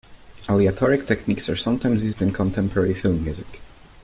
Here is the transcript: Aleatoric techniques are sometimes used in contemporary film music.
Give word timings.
Aleatoric 0.49 1.05
techniques 1.05 1.47
are 1.47 1.55
sometimes 1.55 2.03
used 2.03 2.23
in 2.23 2.33
contemporary 2.33 2.95
film 2.95 3.23
music. 3.23 3.61